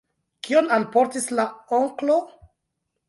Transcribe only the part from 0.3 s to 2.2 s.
Kion alportis la onklo?